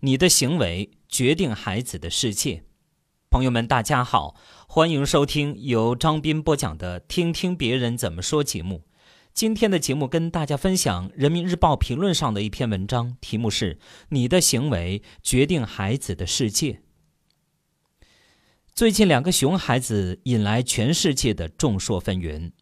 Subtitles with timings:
[0.00, 2.62] 你的行为决定孩子的世界。
[3.30, 4.36] 朋友们，大家好，
[4.68, 8.84] 欢迎收听由张斌播讲的《听听别人怎么说》节目。
[9.34, 13.80] 今天的节目跟大家分享《人民日报》评论上的一篇文章，题目是
[14.10, 16.80] “你的行为决定孩子的世界”。
[18.72, 22.52] 最近，两个熊孩子引来全世界的众说纷纭。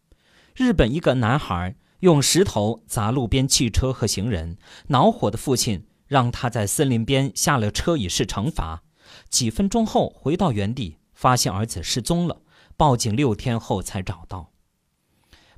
[0.55, 4.57] 日本一个男孩用石头砸路边汽车和行人，
[4.87, 5.85] 恼火的父亲。
[6.07, 8.83] 让他在森林边下了车以示惩罚。
[9.29, 12.41] 几分钟后回到原地，发现儿子失踪了，
[12.75, 14.51] 报警六天后才找到。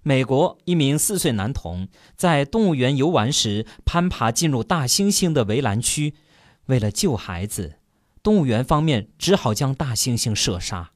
[0.01, 6.15] 美国一名四岁男童在动物园游玩时攀爬进入大猩猩的围栏区，
[6.67, 7.79] 为了救孩子，
[8.23, 10.91] 动物园方面只好将大猩猩射杀。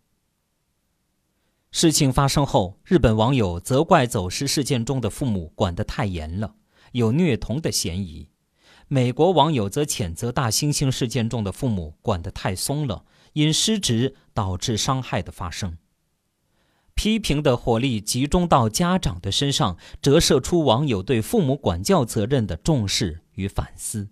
[1.70, 6.56] 事情发生后，日本网友责怪走失事件中的父母管得太严了，
[6.94, 8.30] 有虐童的嫌疑。
[8.94, 15.80] 美国网友则谴责大猩猩事件中的父母管得太松了，因失职导致伤害的发生。
[16.94, 24.10] 批评的火力集中到家长的身上，折射出网友对父母管教责任的重视与反思。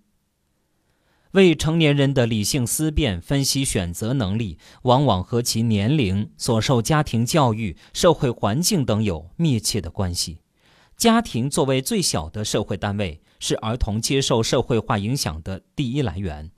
[1.30, 10.40] 未成年人的理性思辨、分析、选择能力，往往和其年龄、所受家庭教育、社会环境等有密切的关系。
[10.96, 13.22] 家庭作为最小的社会单位。
[13.42, 16.52] 是儿童接受社会化影响的第一来源。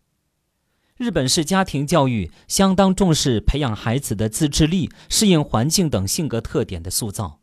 [0.99, 7.41] 日本式家庭教育相当重视培养孩子的自制力、适应环境等性格特点的塑造，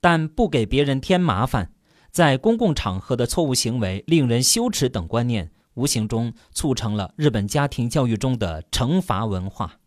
[0.00, 1.70] 但不给别人添麻烦，
[2.10, 9.78] 在公共场合的错误行为、令人羞耻等观念，无形中促成了日本家庭教育中的惩罚文化。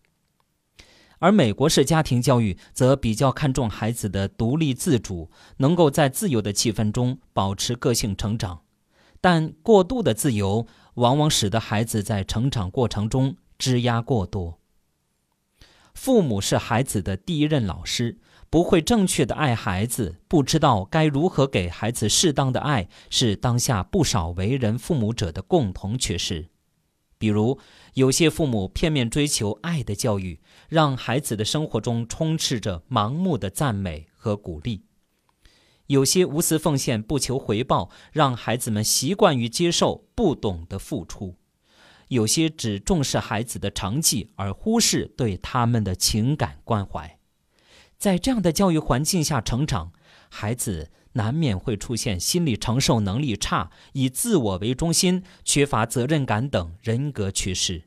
[1.20, 8.62] 而美国式家庭教育则比较看重孩子的独立自主，能够在自由的气氛中保持个性成长。
[9.22, 14.60] 但过度的自由往往使得孩子在成长过程中枝压过多。
[15.94, 26.50] 父母是孩子的第一任老师，不会正确的爱孩子，不知道该如何给孩子适当的爱，是当下不少为人父母者的共同缺失。
[27.18, 27.58] 比如，
[27.94, 34.84] 有些父母片面追求爱的教育，让孩子的生活中充斥着盲目的赞美和鼓励。
[35.88, 41.36] 有些无私奉献、不求回报，让孩子们习惯于接受，不懂得付出；
[42.08, 47.20] 有些只重视孩子的成绩，而忽视对他们的情感关怀。
[47.98, 49.92] 在这样的教育环境下成长，
[50.30, 57.84] 孩子难免会出现心理承受能力差、以自我为中心、缺乏责任感等人格缺失。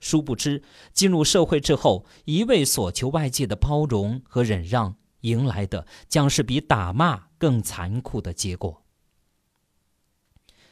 [0.00, 4.96] 殊不知，进入社会之后，一味索求外界的包容和忍让。
[5.24, 8.84] 迎来的将是比打骂更残酷的结果。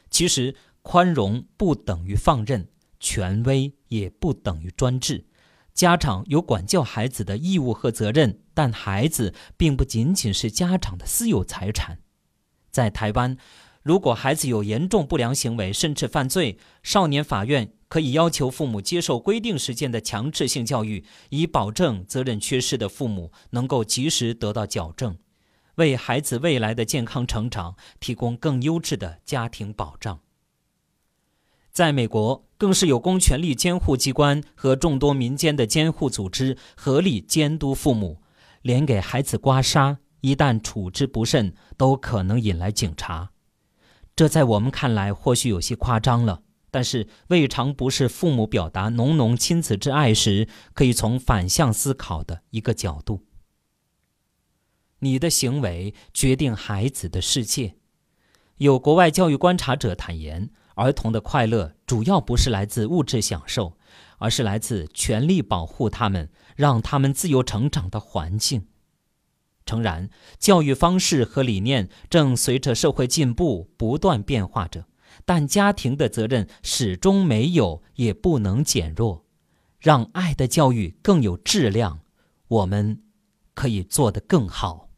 [0.09, 2.69] 其实，宽容不等于放任，
[2.99, 5.27] 权威也不等于专制。
[5.73, 11.99] 家长有管教孩子的义务和责任，但孩子并不仅仅是家长的私有财产。
[12.69, 13.37] 在台湾，
[13.83, 17.73] 如果孩子有严重不良行为，甚至犯罪，少年法院。
[17.89, 25.15] 可以要求父母接受规定时间的强制性教育，以保证责任缺失的父母能够及时得到矫正，
[25.75, 30.21] 为孩子未来的健康成长提供更优质的家庭保障。
[31.71, 38.23] 在美国，更是有公权力监护机关和众多民间的监护组织合力监督父母，
[38.63, 43.29] 连给孩子刮痧，一旦处置不慎，都可能引来警察。
[44.15, 46.43] 这在我们看来或许有些夸张了。
[46.69, 53.25] 但是，未尝不是父母表达浓浓亲子之爱时可以从反向思考的一个角度。
[54.99, 57.75] 你的行为决定孩子的世界。
[58.57, 63.77] 有国外教育观察者坦言，儿童的快乐主要不是来自物质享受，
[64.17, 68.65] 而是来自全力保护他们、让他们自由成长的环境。
[69.65, 74.85] 诚然，教育方式和理念正随着社会进步不断变化着。
[75.25, 79.25] 但家庭的责任始终没有，也不能减弱。
[79.79, 81.99] 让爱的教育更有质量，
[82.47, 83.03] 我们
[83.53, 84.89] 可以做得更好。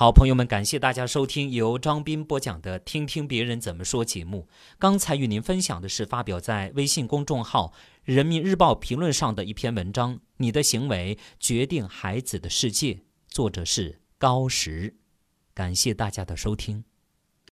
[0.00, 4.46] 好，朋友们，感谢大家收听由张斌播讲的《听听别人怎么说》节目。
[4.78, 7.72] 刚才与您分享的是发表在微信公众号
[8.04, 14.94] 《人民日报评论》上的一篇文章：“你的行为决定孩子的世界”，作者是高石。
[15.52, 16.84] 感谢大家的收听。